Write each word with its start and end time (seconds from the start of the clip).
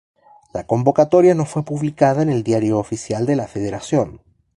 La 0.51 0.63
convocatoria 0.65 1.35
no 1.35 1.45
fue 1.45 1.61
publicada 1.63 2.23
en 2.23 2.31
el 2.31 2.41
Diario 2.41 2.79
Oficial 2.79 3.27
de 3.27 3.35
la 3.35 3.47
Federación. 3.47 4.19